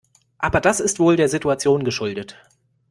[0.39, 2.35] Aber das ist wohl der Situation geschuldet.